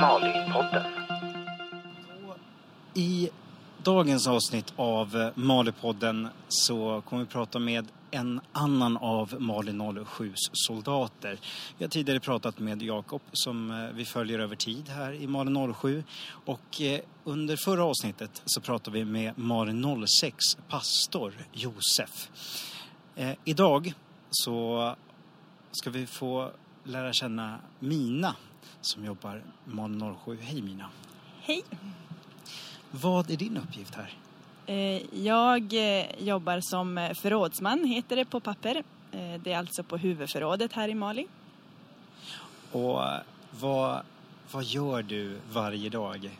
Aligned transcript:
Malipodden. 0.00 0.82
I 2.94 3.30
dagens 3.82 4.26
avsnitt 4.26 4.72
av 4.76 5.16
eh, 5.16 5.28
Malipodden 5.34 6.28
så 6.48 7.02
kommer 7.08 7.22
vi 7.22 7.28
prata 7.28 7.58
med 7.58 7.86
en 8.10 8.40
annan 8.52 8.96
av 8.96 9.34
Mali 9.40 9.72
07s 9.72 10.50
soldater. 10.52 11.38
Vi 11.78 11.84
har 11.84 11.90
tidigare 11.90 12.20
pratat 12.20 12.58
med 12.58 12.82
Jakob 12.82 13.22
som 13.32 13.70
eh, 13.70 13.88
vi 13.94 14.04
följer 14.04 14.38
över 14.38 14.56
tid 14.56 14.88
här 14.88 15.12
i 15.12 15.26
Mali 15.26 15.74
07 15.74 16.04
och 16.44 16.80
eh, 16.80 17.00
under 17.24 17.56
förra 17.56 17.84
avsnittet 17.84 18.42
så 18.44 18.60
pratade 18.60 18.98
vi 18.98 19.04
med 19.04 19.38
Mali 19.38 20.06
06 20.06 20.36
pastor 20.68 21.34
Josef. 21.52 22.30
Idag 23.44 23.92
så 24.30 24.94
ska 25.72 25.90
vi 25.90 26.06
få 26.06 26.50
lära 26.84 27.12
känna 27.12 27.58
Mina 27.78 28.36
som 28.80 29.04
jobbar 29.04 29.42
Mali 29.64 30.14
07. 30.24 30.38
Hej 30.42 30.62
Mina! 30.62 30.90
Hej! 31.40 31.62
Vad 32.90 33.30
är 33.30 33.36
din 33.36 33.56
uppgift 33.56 33.94
här? 33.94 34.14
Eh, 34.66 35.02
Jag 35.24 35.72
eh, 35.72 36.06
jobbar 36.18 36.60
som 36.60 36.98
eh, 36.98 37.14
förrådsman, 37.14 37.84
heter 37.84 38.16
det 38.16 38.24
på 38.24 38.40
papper. 38.40 38.82
Det 39.38 39.52
är 39.52 39.58
alltså 39.58 39.82
på 39.82 39.96
huvudförrådet 39.96 40.72
här 40.72 40.88
i 40.88 40.94
Mali. 40.94 41.26
Och 42.72 43.02
vad, 43.60 44.02
vad 44.52 44.64
gör 44.64 45.02
du 45.02 45.38
varje 45.52 45.88
dag? 45.90 46.38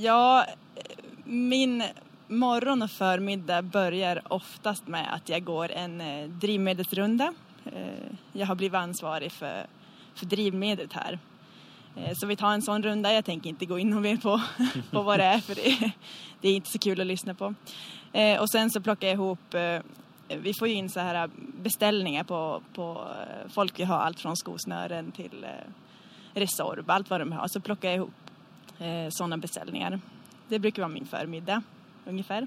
Ja, 0.00 0.46
min 1.24 1.84
morgon 2.28 2.82
och 2.82 2.90
förmiddag 2.90 3.62
börjar 3.62 4.32
oftast 4.32 4.86
med 4.86 5.14
att 5.14 5.28
jag 5.28 5.44
går 5.44 5.70
en 5.70 6.02
drivmedelsrunda. 6.40 7.34
Eh, 7.72 8.10
jag 8.32 8.46
har 8.46 8.54
blivit 8.54 8.74
ansvarig 8.74 9.32
för, 9.32 9.66
för 10.14 10.26
drivmedlet 10.26 10.92
här. 10.92 11.18
Eh, 11.96 12.12
så 12.14 12.26
vi 12.26 12.36
tar 12.36 12.52
en 12.52 12.62
sån 12.62 12.82
runda. 12.82 13.12
Jag 13.12 13.24
tänker 13.24 13.50
inte 13.50 13.66
gå 13.66 13.78
in 13.78 13.94
och 13.94 14.02
mer 14.02 14.16
på, 14.16 14.40
på 14.90 15.02
vad 15.02 15.18
det 15.18 15.24
är 15.24 15.38
för 15.38 15.54
det, 15.54 15.92
det 16.40 16.48
är 16.48 16.52
inte 16.52 16.70
så 16.70 16.78
kul 16.78 17.00
att 17.00 17.06
lyssna 17.06 17.34
på. 17.34 17.54
Eh, 18.12 18.40
och 18.40 18.50
sen 18.50 18.70
så 18.70 18.80
plockar 18.80 19.06
jag 19.06 19.14
ihop 19.14 19.54
vi 20.42 20.54
får 20.54 20.68
ju 20.68 20.74
in 20.74 20.90
så 20.90 21.00
här 21.00 21.30
beställningar 21.62 22.24
på, 22.24 22.62
på 22.74 23.08
folk 23.48 23.78
vi 23.78 23.84
har 23.84 23.98
allt 23.98 24.20
från 24.20 24.36
skosnören 24.36 25.12
till 25.12 25.46
Resorb, 26.34 26.90
allt 26.90 27.10
vad 27.10 27.20
de 27.20 27.32
har. 27.32 27.48
Så 27.48 27.60
plockar 27.60 27.88
jag 27.88 27.96
ihop 27.96 28.14
sådana 29.10 29.36
beställningar. 29.36 30.00
Det 30.48 30.58
brukar 30.58 30.82
vara 30.82 30.92
min 30.92 31.06
förmiddag 31.06 31.62
ungefär. 32.04 32.46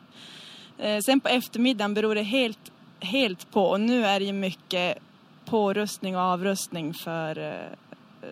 Sen 1.05 1.19
på 1.19 1.29
eftermiddagen 1.29 1.94
beror 1.94 2.16
det 2.16 2.23
helt, 2.23 2.71
helt 2.99 3.51
på. 3.51 3.66
Och 3.66 3.81
nu 3.81 4.05
är 4.05 4.19
det 4.19 4.25
ju 4.25 4.33
mycket 4.33 4.97
pårustning 5.45 6.16
och 6.16 6.22
avrustning 6.22 6.94
för 6.94 7.38
eh, 7.38 7.77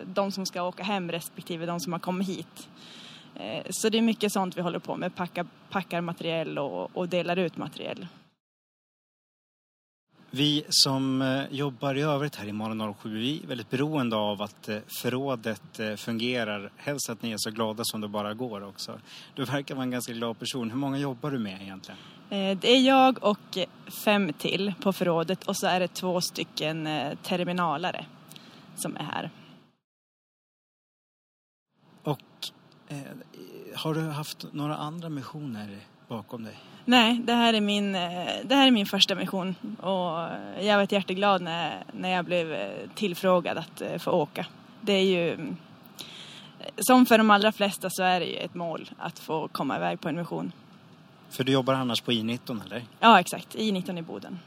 de 0.04 0.32
som 0.32 0.46
ska 0.46 0.62
åka 0.62 0.82
hem 0.82 1.12
respektive 1.12 1.66
de 1.66 1.80
som 1.80 1.92
har 1.92 2.00
kommit 2.00 2.28
hit. 2.28 2.68
Eh, 3.34 3.66
så 3.70 3.88
det 3.88 3.98
är 3.98 4.02
mycket 4.02 4.32
sånt 4.32 4.56
vi 4.56 4.60
håller 4.60 4.78
på 4.78 4.96
med, 4.96 5.14
packar, 5.14 5.46
packar 5.70 6.00
materiell 6.00 6.58
och, 6.58 6.96
och 6.96 7.08
delar 7.08 7.36
ut 7.36 7.56
materiell. 7.56 8.06
Vi 10.34 10.64
som 10.68 11.22
eh, 11.22 11.44
jobbar 11.50 11.94
i 11.94 12.02
övrigt 12.02 12.36
här 12.36 12.46
i 12.46 12.52
Mali 12.52 12.94
07, 12.94 13.18
vi 13.18 13.42
är 13.42 13.46
väldigt 13.46 13.70
beroende 13.70 14.16
av 14.16 14.42
att 14.42 14.68
eh, 14.68 14.78
förrådet 15.02 15.80
eh, 15.80 15.94
fungerar. 15.94 16.72
Helst 16.76 17.10
att 17.10 17.22
ni 17.22 17.32
är 17.32 17.36
så 17.38 17.50
glada 17.50 17.84
som 17.84 18.00
det 18.00 18.08
bara 18.08 18.34
går 18.34 18.68
också. 18.68 19.00
Du 19.34 19.44
verkar 19.44 19.74
vara 19.74 19.82
en 19.82 19.90
ganska 19.90 20.12
glad 20.12 20.38
person. 20.38 20.70
Hur 20.70 20.78
många 20.78 20.98
jobbar 20.98 21.30
du 21.30 21.38
med 21.38 21.62
egentligen? 21.62 21.98
Det 22.60 22.64
är 22.64 22.80
jag 22.86 23.24
och 23.24 23.58
fem 24.04 24.32
till 24.32 24.74
på 24.82 24.92
förrådet 24.92 25.44
och 25.44 25.56
så 25.56 25.66
är 25.66 25.80
det 25.80 25.88
två 25.88 26.20
stycken 26.20 26.88
terminalare 27.22 28.06
som 28.76 28.96
är 28.96 29.04
här. 29.04 29.30
Och 32.02 32.18
har 33.74 33.94
du 33.94 34.00
haft 34.00 34.46
några 34.52 34.76
andra 34.76 35.08
missioner 35.08 35.78
bakom 36.12 36.44
dig? 36.44 36.56
Nej, 36.84 37.20
det 37.24 37.32
här 37.32 37.54
är 37.54 37.60
min, 37.60 37.94
eh, 37.94 38.00
det 38.44 38.54
här 38.54 38.66
är 38.66 38.70
min 38.70 38.86
första 38.86 39.14
mission 39.14 39.54
och 39.80 40.28
jag 40.60 40.76
var 40.76 40.92
jätteglad 40.92 41.42
när, 41.42 41.84
när 41.92 42.08
jag 42.08 42.24
blev 42.24 42.52
eh, 42.52 42.88
tillfrågad 42.94 43.58
att 43.58 43.80
eh, 43.80 43.98
få 43.98 44.10
åka. 44.10 44.46
Det 44.80 44.92
är 44.92 45.04
ju, 45.04 45.54
som 46.76 47.06
för 47.06 47.18
de 47.18 47.30
allra 47.30 47.52
flesta 47.52 47.90
så 47.90 48.02
är 48.02 48.20
det 48.20 48.26
ju 48.26 48.36
ett 48.36 48.54
mål 48.54 48.90
att 48.98 49.18
få 49.18 49.48
komma 49.48 49.76
iväg 49.76 50.00
på 50.00 50.08
en 50.08 50.16
mission. 50.16 50.52
För 51.30 51.44
du 51.44 51.52
jobbar 51.52 51.74
annars 51.74 52.00
på 52.00 52.12
I19 52.12 52.64
eller? 52.66 52.82
Ja, 53.00 53.20
exakt, 53.20 53.54
i 53.54 53.72
19 53.72 53.98
i 53.98 54.02
Boden. 54.02 54.38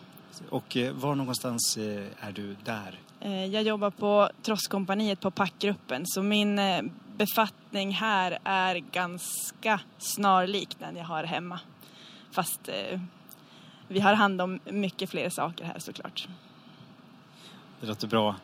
Och 0.50 0.78
var 0.94 1.16
någonstans 1.16 1.78
är 2.20 2.32
du 2.32 2.56
där? 2.64 3.00
Jag 3.46 3.64
jobbar 3.64 3.90
på 3.90 4.30
Trosskompaniet 4.42 5.20
på 5.20 5.32
packgruppen 5.32 6.04
så 6.06 6.22
min 6.22 6.60
befattning 7.18 7.92
här 7.92 8.40
är 8.44 8.76
ganska 8.76 9.80
snarlik 9.98 10.76
den 10.80 10.96
jag 10.96 11.06
har 11.06 11.24
hemma. 11.24 11.60
Fast 12.32 12.70
eh, 12.70 13.00
vi 13.88 14.00
har 14.00 14.14
hand 14.14 14.42
om 14.42 14.60
mycket 14.66 15.10
fler 15.10 15.30
saker 15.30 15.66
här 15.66 15.80
såklart. 15.80 16.28
Det 17.82 17.88
låter 17.88 18.08
bra. 18.08 18.36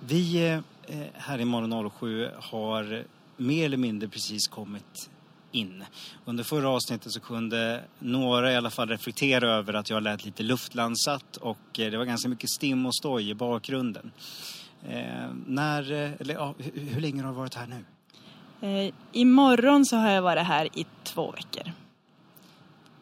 Vi 0.00 0.46
eh, 0.46 0.54
eh 0.96 1.06
här 1.14 1.38
i 1.38 1.44
Morgon 1.44 1.90
07 1.90 2.30
har 2.40 3.04
mer 3.36 3.64
eller 3.64 3.76
mindre 3.76 4.08
precis 4.08 4.48
kommit 4.48 5.10
in. 5.52 5.84
Under 6.24 6.44
förra 6.44 6.68
avsnittet 6.68 7.12
så 7.12 7.20
kunde 7.20 7.84
några 7.98 8.52
i 8.52 8.56
alla 8.56 8.70
fall 8.70 8.88
reflektera 8.88 9.50
över 9.50 9.74
att 9.74 9.90
jag 9.90 10.02
lät 10.02 10.24
lite 10.24 10.42
luftlandsatt 10.42 11.36
och 11.36 11.80
eh, 11.80 11.90
det 11.90 11.98
var 11.98 12.04
ganska 12.04 12.28
mycket 12.28 12.50
stim 12.50 12.86
och 12.86 12.94
stoj 12.94 13.30
i 13.30 13.34
bakgrunden. 13.34 14.12
Eh, 14.88 15.30
när, 15.46 15.92
eh, 15.92 16.10
eller, 16.20 16.34
ja, 16.34 16.54
hur, 16.58 16.80
hur 16.80 17.00
länge 17.00 17.22
har 17.22 17.28
du 17.28 17.36
varit 17.36 17.54
här 17.54 17.66
nu? 17.66 17.84
Eh, 18.68 18.94
Imorgon 19.12 19.86
så 19.86 19.96
har 19.96 20.10
jag 20.10 20.22
varit 20.22 20.46
här 20.46 20.78
i 20.78 20.86
två 21.02 21.30
veckor. 21.30 21.72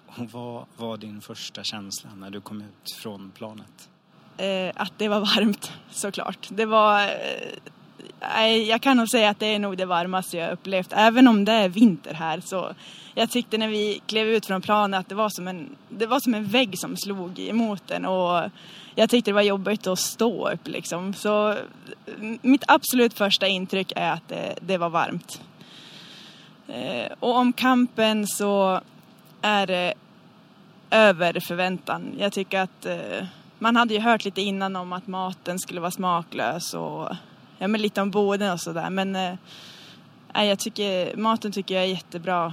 Och 0.06 0.31
vad 0.33 0.67
var 0.77 0.97
din 0.97 1.21
första 1.21 1.65
känsla 1.65 2.11
när 2.15 2.31
du 2.31 2.41
kom 2.41 2.61
ut 2.61 2.93
från 3.03 3.31
planet? 3.31 3.88
Eh, 4.37 4.72
att 4.75 4.93
det 4.97 5.09
var 5.09 5.21
varmt 5.21 5.72
såklart. 5.91 6.49
Det 6.50 6.67
var... 6.67 7.11
Jag 8.67 8.83
kan 8.83 8.97
nog 8.97 9.09
säga 9.09 9.31
att 9.31 9.39
det 9.39 9.47
är 9.47 9.59
nog 9.59 9.77
det 9.77 9.87
varmaste 9.87 10.37
jag 10.37 10.53
upplevt. 10.53 10.93
Även 10.93 11.29
om 11.29 11.45
det 11.45 11.53
är 11.53 11.69
vinter 11.69 12.15
här 12.15 12.41
så 12.41 12.75
jag 13.15 13.31
tyckte 13.31 13.59
när 13.59 13.69
vi 13.69 14.01
klev 14.07 14.29
ut 14.29 14.47
från 14.47 14.63
planet 14.63 15.01
att 15.01 15.09
det 15.09 15.15
var 15.15 15.29
som 15.29 15.49
en, 15.49 15.77
det 15.89 16.07
var 16.07 16.21
som 16.21 16.35
en 16.35 16.45
vägg 16.45 16.79
som 16.79 16.97
slog 16.97 17.39
emot 17.39 17.91
en 17.91 18.05
och 18.05 18.51
jag 18.95 19.11
tyckte 19.11 19.31
det 19.31 19.35
var 19.35 19.43
jobbigt 19.43 19.87
att 19.87 19.99
stå 19.99 20.51
upp 20.51 20.69
liksom. 20.69 21.15
Så 21.15 21.57
mitt 22.43 22.65
absolut 22.69 23.15
första 23.15 23.49
intryck 23.49 23.93
är 23.97 24.13
att 24.13 24.29
det, 24.29 24.55
det 24.61 24.79
var 24.79 24.89
varmt. 24.89 25.41
Eh, 26.69 27.13
och 27.21 27.37
om 27.37 27.53
kampen 27.53 28.27
så 28.27 28.81
är 29.43 29.67
det 29.67 29.95
över 30.91 31.41
förväntan. 31.41 32.15
Jag 32.19 32.33
tycker 32.33 32.61
att 32.61 32.87
eh, 32.87 33.27
man 33.59 33.77
hade 33.77 33.95
ju 33.95 34.01
hört 34.01 34.25
lite 34.25 34.41
innan 34.41 34.77
om 34.77 34.93
att 34.93 35.07
maten 35.07 35.59
skulle 35.59 35.81
vara 35.81 35.91
smaklös 35.91 36.75
och 36.75 37.09
ja, 37.59 37.69
men 37.69 37.83
lite 37.83 38.03
om 38.03 38.11
boden 38.11 38.53
och 38.53 38.61
sådär. 38.61 38.91
Men 38.91 39.17
eh, 39.17 40.45
jag 40.47 40.59
tycker, 40.59 41.17
maten 41.17 41.53
tycker 41.53 41.75
jag 41.75 41.85
är 41.85 41.89
jättebra. 41.89 42.53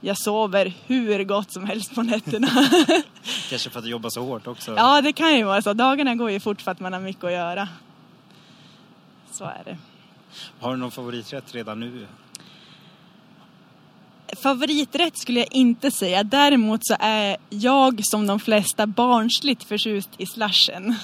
Jag 0.00 0.18
sover 0.18 0.72
hur 0.86 1.24
gott 1.24 1.52
som 1.52 1.64
helst 1.64 1.94
på 1.94 2.02
nätterna. 2.02 2.48
Kanske 3.50 3.70
för 3.70 3.78
att 3.78 3.84
du 3.84 3.90
jobbar 3.90 4.10
så 4.10 4.22
hårt 4.24 4.46
också? 4.46 4.74
ja, 4.76 5.00
det 5.00 5.12
kan 5.12 5.36
ju 5.36 5.44
vara 5.44 5.62
så. 5.62 5.72
Dagarna 5.72 6.14
går 6.14 6.30
ju 6.30 6.40
fort 6.40 6.62
för 6.62 6.70
att 6.70 6.80
man 6.80 6.92
har 6.92 7.00
mycket 7.00 7.24
att 7.24 7.32
göra. 7.32 7.68
Så 9.32 9.44
är 9.44 9.62
det. 9.64 9.78
Har 10.60 10.70
du 10.70 10.76
någon 10.76 10.90
favoriträtt 10.90 11.54
redan 11.54 11.80
nu? 11.80 12.06
Favoriträtt 14.42 15.18
skulle 15.18 15.40
jag 15.40 15.52
inte 15.52 15.90
säga. 15.90 16.22
Däremot 16.22 16.86
så 16.86 16.96
är 17.00 17.36
jag 17.48 18.00
som 18.04 18.26
de 18.26 18.40
flesta 18.40 18.86
barnsligt 18.86 19.64
förtjust 19.64 20.10
i 20.18 20.26
slashen. 20.26 20.94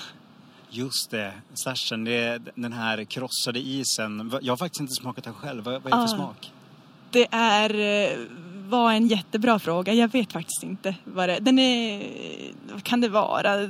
Just 0.77 1.11
det, 1.11 1.33
slashen, 1.55 2.05
det 2.05 2.13
är 2.17 2.41
den 2.55 2.73
här 2.73 3.05
krossade 3.05 3.59
isen. 3.59 4.33
Jag 4.43 4.53
har 4.53 4.57
faktiskt 4.57 4.81
inte 4.81 4.93
smakat 4.95 5.25
den 5.25 5.35
själv. 5.35 5.65
Vad, 5.65 5.83
vad 5.83 5.93
är 5.93 5.97
det 5.97 6.09
för 6.09 6.15
Ah. 6.15 6.17
smak? 6.19 6.53
Det 7.11 7.27
är, 7.31 7.75
eh, 8.13 8.19
var 8.69 8.93
en 8.93 9.07
jättebra 9.07 9.59
fråga. 9.59 9.93
Jag 9.95 10.09
vet 10.13 10.33
faktiskt 10.33 10.63
inte 10.63 10.95
vad 11.05 11.29
det 11.29 11.39
Den 11.41 11.59
är, 11.59 12.07
vad 12.73 12.83
kan 12.85 13.01
det 13.01 13.09
vara? 13.09 13.69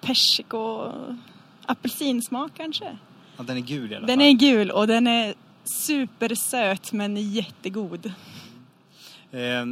Persik 0.00 0.54
och 0.54 0.92
apelsinsmak 1.66 2.52
kanske? 2.56 2.98
Ja, 3.36 3.42
den 3.42 3.56
är 3.56 3.60
gul 3.60 3.92
i 3.92 3.96
alla 3.96 4.06
Den 4.06 4.18
fall. 4.18 4.26
är 4.26 4.32
gul 4.32 4.70
och 4.70 4.86
den 4.86 5.06
är 5.06 5.34
supersöt 5.64 6.92
men 6.92 7.16
jättegod. 7.32 8.06
Eh, 9.30 9.66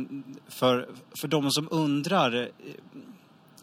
för, 0.48 0.88
för 1.14 1.28
de 1.28 1.50
som 1.50 1.68
undrar 1.70 2.34
eh, 2.42 2.48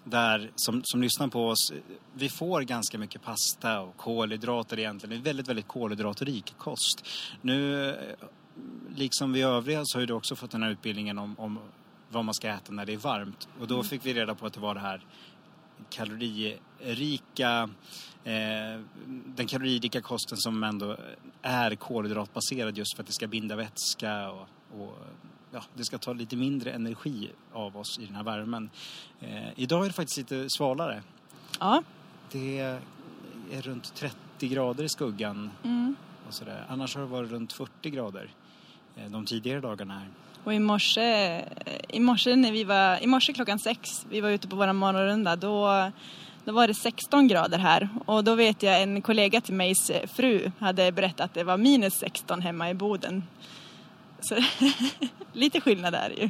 där, 0.04 0.52
som, 0.56 0.82
som 0.84 1.02
lyssnar 1.02 1.28
på 1.28 1.48
oss, 1.48 1.74
vi 2.14 2.30
får 2.30 2.62
ganska 2.62 2.98
mycket 2.98 3.22
pasta 3.22 3.80
och 3.82 3.98
kolhydrater 3.98 4.80
egentligen. 4.80 5.10
Det 5.10 5.30
är 5.30 5.32
väldigt, 5.32 5.48
väldigt 5.48 5.68
kolhydratrik 5.68 6.54
kost. 6.58 7.08
Nu, 7.42 7.90
eh, 7.90 7.96
liksom 8.96 9.34
vi 9.34 9.42
övriga, 9.42 9.82
så 9.86 10.00
har 10.00 10.06
du 10.06 10.14
också 10.14 10.36
fått 10.36 10.52
den 10.52 10.64
här 10.64 10.70
utbildningen 10.70 11.18
om, 11.18 11.36
om 11.40 11.60
vad 12.10 12.26
man 12.26 12.34
ska 12.34 12.48
äta 12.48 12.72
när 12.72 12.86
det 12.86 12.94
är 12.94 12.98
varmt. 12.98 13.48
Och 13.60 13.68
då 13.68 13.84
fick 13.84 14.06
vi 14.06 14.14
reda 14.14 14.36
på 14.36 14.46
att 14.46 14.54
det 14.54 14.60
var 14.60 14.74
det 14.74 14.80
här 14.80 15.06
kaloririka 15.90 17.70
eh, 18.24 18.82
den 19.26 19.48
kaloririka 19.48 20.02
kosten 20.02 20.38
som 20.38 20.64
ändå 20.64 20.98
är 21.42 21.76
kolhydratbaserad 21.76 22.78
just 22.78 22.96
för 22.96 23.04
att 23.04 23.08
det 23.08 23.14
ska 23.14 23.28
binda 23.28 23.56
vätska 23.56 24.32
och, 24.32 24.48
och 24.72 24.98
ja, 25.54 25.62
det 25.74 25.84
ska 25.86 25.98
ta 25.98 26.14
lite 26.14 26.36
mindre 26.36 26.72
energi 26.72 27.30
av 27.54 27.78
oss 27.78 28.00
i 28.00 28.06
den 28.06 28.16
här 28.16 28.24
värmen. 28.24 28.70
Eh, 29.22 29.50
idag 29.56 29.84
är 29.84 29.88
det 29.88 29.94
faktiskt 29.94 30.18
lite 30.18 30.50
svalare. 30.50 31.02
Ja. 31.60 31.84
Det 32.32 32.60
är 33.52 33.62
runt 33.62 33.96
30 33.96 34.48
grader 34.48 34.84
i 34.84 34.90
skuggan 34.90 35.50
Mm. 35.64 35.96
och 36.28 36.34
sådär. 36.34 36.66
Annars 36.70 36.96
har 36.96 37.02
det 37.02 37.08
varit 37.08 37.32
runt 37.32 37.54
40 37.54 37.90
grader 37.90 38.30
eh, 38.98 39.12
de 39.12 39.26
tidigare 39.26 39.60
dagarna 39.60 39.94
här. 40.00 40.08
Och 40.44 40.54
i 40.54 40.60
morse, 40.60 41.42
i 41.90 42.00
morse 42.00 42.36
när 42.36 42.52
vi 42.52 42.64
var, 42.64 43.04
i 43.04 43.08
morse 43.08 43.34
klockan 43.34 43.60
sex, 43.60 44.06
vi 44.10 44.22
var 44.22 44.30
ute 44.30 44.48
på 44.48 44.56
vår 44.56 44.74
morgonrunda, 44.74 45.36
då, 45.36 45.92
då 46.46 46.52
var 46.52 46.68
det 46.68 46.74
16 46.74 47.28
grader 47.28 47.58
här. 47.58 47.90
Och 48.06 48.24
då 48.24 48.36
vet 48.36 48.64
jag 48.64 48.82
en 48.82 49.02
kollega 49.02 49.42
till 49.42 49.54
migs 49.54 49.92
fru 50.08 50.52
hade 50.60 50.92
berättat 50.92 51.22
att 51.22 51.34
det 51.34 51.44
var 51.44 51.58
minus 51.58 51.94
16 51.94 52.42
hemma 52.42 52.70
i 52.70 52.74
Boden. 52.74 53.24
Så 54.24 54.44
lite 55.34 55.62
skillnad 55.62 55.96
är 55.96 56.10
det 56.10 56.16
ju. 56.16 56.30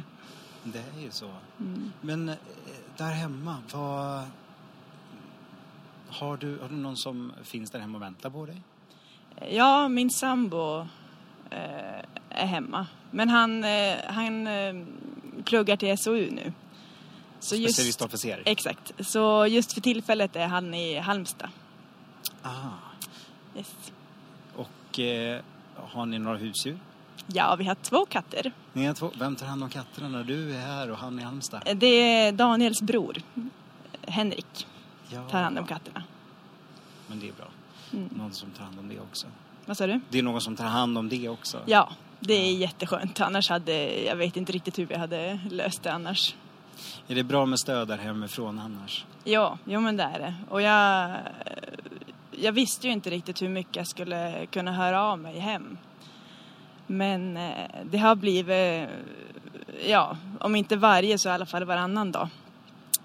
Det 0.64 0.84
är 0.98 1.02
ju 1.02 1.10
så. 1.10 1.30
Mm. 1.60 1.92
Men 2.00 2.28
eh, 2.28 2.36
där 2.96 3.10
hemma, 3.10 3.56
vad... 3.72 4.22
Har 6.08 6.36
du, 6.36 6.58
har 6.58 6.68
du 6.68 6.74
någon 6.74 6.96
som 6.96 7.32
finns 7.42 7.70
där 7.70 7.78
hemma 7.78 7.98
och 7.98 8.02
väntar 8.02 8.30
på 8.30 8.46
dig? 8.46 8.62
Ja, 9.50 9.88
min 9.88 10.10
sambo 10.10 10.80
eh, 11.50 12.04
är 12.28 12.46
hemma. 12.46 12.86
Men 13.10 13.28
han, 13.28 13.64
eh, 13.64 13.96
han 14.06 14.46
eh, 14.46 14.74
pluggar 15.44 15.76
till 15.76 15.98
SOU 15.98 16.30
nu. 16.30 16.52
Så 17.40 17.56
just, 17.56 17.74
Specialistofficer? 17.74 18.42
exakt. 18.44 18.92
Så 19.06 19.46
just 19.46 19.72
för 19.72 19.80
tillfället 19.80 20.36
är 20.36 20.46
han 20.46 20.74
i 20.74 20.98
Halmstad. 20.98 21.48
Ah. 22.42 22.50
Yes. 23.56 23.74
Och 24.56 24.98
eh, 25.00 25.40
har 25.74 26.06
ni 26.06 26.18
några 26.18 26.38
husdjur? 26.38 26.78
Ja, 27.26 27.56
vi 27.56 27.64
har 27.64 27.74
två 27.74 28.06
katter. 28.06 28.52
Ni 28.72 28.86
har 28.86 28.94
två. 28.94 29.10
Vem 29.18 29.36
tar 29.36 29.46
hand 29.46 29.62
om 29.62 29.70
katterna 29.70 30.08
när 30.08 30.24
du 30.24 30.54
är 30.54 30.60
här 30.60 30.90
och 30.90 30.98
han 30.98 31.18
är 31.18 31.22
i 31.22 31.24
Halmstad? 31.24 31.62
Det 31.76 31.86
är 31.86 32.32
Daniels 32.32 32.82
bror, 32.82 33.22
Henrik, 34.06 34.66
Ja, 35.08 35.22
tar 35.30 35.42
hand 35.42 35.58
om 35.58 35.66
katterna. 35.66 36.02
Men 37.06 37.20
det 37.20 37.28
är 37.28 37.32
bra. 37.32 37.46
Mm. 37.92 38.08
Någon 38.12 38.32
som 38.32 38.50
tar 38.50 38.64
hand 38.64 38.78
om 38.78 38.88
det 38.88 39.00
också. 39.00 39.26
Vad 39.66 39.76
sa 39.76 39.86
du? 39.86 40.00
Det 40.08 40.18
är 40.18 40.22
någon 40.22 40.40
som 40.40 40.56
tar 40.56 40.64
hand 40.64 40.98
om 40.98 41.08
det 41.08 41.28
också. 41.28 41.60
Ja, 41.66 41.88
det 42.20 42.34
är 42.34 42.52
jätteskönt. 42.52 43.20
Annars 43.20 43.50
hade, 43.50 44.04
jag 44.04 44.16
vet 44.16 44.36
inte 44.36 44.52
riktigt 44.52 44.78
hur 44.78 44.86
vi 44.86 44.96
hade 44.96 45.40
löst 45.50 45.82
det 45.82 45.92
annars. 45.92 46.34
Är 47.08 47.14
det 47.14 47.22
bra 47.22 47.46
med 47.46 47.58
stöd 47.60 47.88
där 47.88 47.98
hemifrån 47.98 48.58
annars? 48.58 49.04
Ja, 49.24 49.58
jo 49.64 49.80
men 49.80 49.96
det 49.96 50.02
är 50.02 50.18
det. 50.18 50.34
Och 50.48 50.62
jag, 50.62 51.16
jag 52.30 52.52
visste 52.52 52.86
ju 52.86 52.92
inte 52.92 53.10
riktigt 53.10 53.42
hur 53.42 53.48
mycket 53.48 53.76
jag 53.76 53.86
skulle 53.86 54.46
kunna 54.46 54.72
höra 54.72 55.02
av 55.02 55.18
mig 55.18 55.38
hem. 55.38 55.78
Men 56.86 57.36
eh, 57.36 57.52
det 57.84 57.98
har 57.98 58.14
blivit, 58.16 58.88
ja, 59.88 60.16
om 60.40 60.56
inte 60.56 60.76
varje 60.76 61.18
så 61.18 61.28
i 61.28 61.32
alla 61.32 61.46
fall 61.46 61.64
varannan 61.64 62.12
dag. 62.12 62.28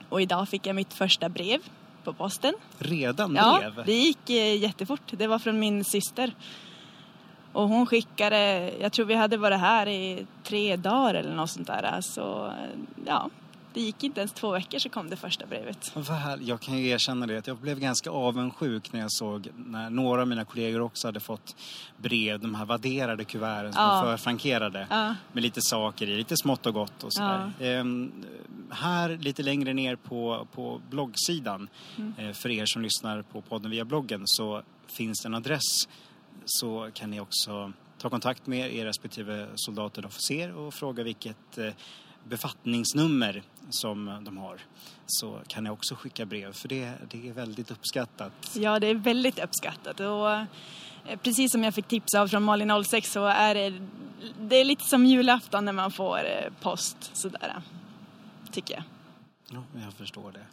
Och 0.10 0.22
idag 0.22 0.50
fick 0.50 0.68
jag 0.68 0.76
mitt 0.76 0.94
första 0.94 1.30
brev 1.30 1.60
på 2.04 2.14
posten. 2.14 2.54
Redan 2.78 3.36
Ja, 3.36 3.60
brev? 3.60 3.86
det 3.86 3.94
gick 3.94 4.30
eh, 4.30 4.56
jättefort. 4.58 5.02
Det 5.12 5.28
var 5.28 5.40
från 5.40 5.60
min 5.60 5.84
syster. 5.84 6.34
Och 7.52 7.68
hon 7.70 7.86
skickade, 7.86 8.72
jag 8.82 8.92
tror 8.92 9.06
vi 9.06 9.16
hade 9.16 9.38
varit 9.38 9.60
här 9.60 9.88
i 9.88 10.26
tre 10.44 10.76
dagar 10.76 11.14
eller 11.14 11.36
något 11.36 11.50
sånt 11.50 11.68
där. 11.68 12.02
Så 12.02 12.46
eh, 12.46 12.54
ja, 13.06 13.30
det 13.74 13.82
gick 13.82 14.04
inte 14.04 14.20
ens 14.20 14.32
två 14.34 14.52
veckor 14.52 14.80
så 14.80 14.90
kom 14.90 15.10
det 15.10 15.16
första 15.16 15.46
brevet. 15.46 15.94
Jag 16.40 16.60
kan 16.62 16.78
ju 16.78 16.88
erkänna 16.88 17.28
det 17.28 17.38
att 17.38 17.48
jag 17.48 17.58
blev 17.58 17.80
ganska 17.80 18.10
avundsjuk 18.10 18.94
när 18.94 19.00
jag 19.00 19.12
såg 19.12 19.50
när 19.56 19.90
några 19.90 20.22
av 20.22 20.28
mina 20.28 20.46
kollegor 20.46 20.82
också 20.82 21.08
hade 21.08 21.20
fått 21.20 21.56
brev, 21.98 22.40
de 22.40 22.56
här 22.56 22.66
vadderade 22.66 23.24
kuverten 23.26 23.74
som 23.74 23.82
Ja. 23.84 24.02
förfrankerade 24.06 24.88
Ja. 24.90 25.16
med 25.32 25.44
lite 25.44 25.62
saker 25.62 26.10
i, 26.10 26.16
lite 26.18 26.38
smått 26.38 26.66
och 26.66 26.74
gott 26.74 27.04
och 27.04 27.14
sådär. 27.14 27.52
Ehm, 27.60 28.12
här 28.70 29.18
lite 29.18 29.44
längre 29.44 29.74
ner 29.74 29.96
på, 29.96 30.48
på 30.52 30.82
bloggsidan 30.90 31.70
Mm. 31.98 32.14
eh, 32.18 32.34
för 32.34 32.50
er 32.50 32.66
som 32.66 32.82
lyssnar 32.82 33.22
på 33.22 33.42
podden 33.42 33.72
via 33.72 33.86
bloggen 33.86 34.22
så 34.26 34.62
finns 34.88 35.22
det 35.22 35.28
en 35.28 35.36
adress 35.36 35.88
så 36.46 36.90
kan 36.94 37.12
ni 37.12 37.20
också 37.20 37.72
ta 37.98 38.10
kontakt 38.10 38.48
med 38.48 38.74
er 38.76 38.86
respektive 38.86 39.48
soldat 39.56 39.98
eller 39.98 40.08
officer 40.08 40.56
och 40.56 40.74
fråga 40.74 41.04
vilket 41.04 41.58
eh, 41.58 41.74
befattningsnummer 42.30 43.44
som 43.70 44.22
de 44.24 44.38
har. 44.38 44.62
Så 45.08 45.40
kan 45.48 45.64
ni 45.64 45.70
också 45.70 45.96
skicka 45.96 46.26
brev 46.26 46.54
för 46.54 46.68
det, 46.68 46.94
det 47.12 47.30
är 47.30 47.34
väldigt 47.34 47.72
uppskattat. 47.72 48.52
Ja, 48.56 48.80
det 48.80 48.88
är 48.88 48.96
väldigt 48.96 49.40
uppskattat. 49.40 50.00
Och 50.00 50.32
eh, 50.32 50.46
precis 51.24 51.52
som 51.52 51.64
jag 51.64 51.74
fick 51.74 51.88
tips 51.88 52.14
av 52.14 52.28
från 52.28 52.44
Malin 52.44 52.84
06 52.84 53.12
så 53.12 53.26
är 53.26 53.56
det, 53.56 53.82
det 54.40 54.56
är 54.56 54.66
lite 54.66 54.84
som 54.84 55.06
julafton 55.06 55.66
när 55.66 55.74
man 55.74 55.92
får 55.92 56.18
eh, 56.18 56.54
post 56.62 57.12
sådär. 57.14 57.62
Tycker 58.52 58.74
jag. 58.74 58.84
Ja, 59.52 59.82
jag 59.84 59.94
förstår 59.94 60.32
det. 60.32 60.46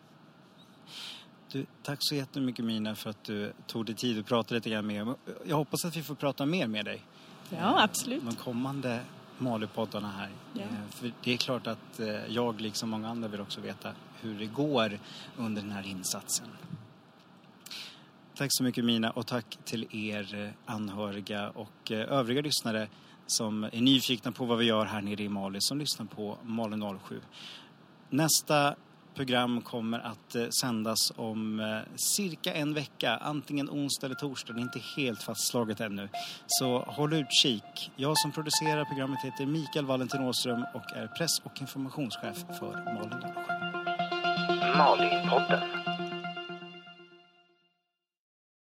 Du, 1.53 1.67
tack 1.83 1.99
så 2.01 2.15
jättemycket 2.15 2.65
Mina 2.65 2.95
för 2.95 3.11
att 3.11 3.25
du 3.25 3.53
tog 3.67 3.87
dig 3.87 3.95
tid 3.95 4.19
att 4.19 4.27
prata 4.27 4.55
lite 4.55 4.71
grann 4.71 4.87
med 4.87 5.07
mig. 5.07 5.15
Jag 5.45 5.57
hoppas 5.57 5.85
att 5.85 5.97
vi 5.97 6.03
får 6.03 6.15
prata 6.15 6.47
mer 6.47 6.67
med 6.67 6.85
dig. 6.85 7.03
Ja, 7.51 7.83
absolut. 7.83 8.23
De 8.25 8.35
kommande 8.35 9.01
Malipoddarna 9.39 10.11
här. 10.11 10.31
Ja. 10.55 10.63
Eh, 10.63 10.91
För 10.91 11.13
det 11.25 11.33
är 11.33 11.37
klart 11.37 11.67
att 11.67 12.01
eh, 12.01 12.27
jag 12.29 12.61
liksom 12.61 12.91
många 12.91 13.09
andra 13.09 13.29
vill 13.29 13.41
också 13.41 13.61
veta 13.61 13.93
hur 14.21 14.39
det 14.39 14.47
går 14.47 14.99
under 15.37 15.63
den 15.63 15.73
här 15.73 15.87
insatsen. 15.87 16.47
Tack 18.35 18.49
så 18.53 18.63
mycket 18.63 18.85
Mina 18.85 19.11
och 19.11 19.27
tack 19.27 19.59
till 19.65 19.87
er 19.91 20.35
eh, 20.45 20.75
anhöriga 20.75 21.51
och 21.51 21.91
övriga 21.91 22.43
lyssnare 22.43 22.89
som 23.27 23.65
är 23.65 23.81
nyfikna 23.81 24.33
på 24.33 24.45
vad 24.45 24.59
vi 24.59 24.65
gör 24.65 24.85
här 24.85 25.03
nere 25.03 25.23
i 25.23 25.29
Mali 25.29 25.61
som 25.61 25.79
lyssnar 25.79 26.07
på 26.07 26.39
Mali 26.43 26.99
07. 27.09 27.21
Nästa 28.11 28.75
program 29.17 29.61
kommer 29.61 29.99
att 29.99 30.35
eh, 30.35 30.49
sändas 30.61 31.13
om 31.17 31.61
eh, 31.61 31.79
cirka 31.97 32.55
en 32.55 32.75
vecka, 32.75 33.17
antingen 33.17 33.71
onsdag 33.71 34.07
eller 34.07 34.17
torsdag, 34.17 34.53
det 34.53 34.61
är 34.61 34.63
inte 34.63 34.83
helt 34.97 35.23
fastslaget 35.23 35.81
ännu. 35.81 36.09
Så 36.47 36.79
håll 36.79 37.13
utkik. 37.13 37.91
Jag 37.97 38.19
som 38.19 38.33
producerar 38.33 38.85
programmet 38.85 39.19
heter 39.25 39.47
Mikael 39.47 39.87
Valentin 39.87 40.21
Åström 40.21 40.65
och 40.75 40.97
är 40.97 41.07
press 41.07 41.39
och 41.45 41.61
informationschef 41.61 42.45
för 42.59 42.85
Malin 42.85 43.21
07. 43.21 43.47
Malipodden. 44.79 45.86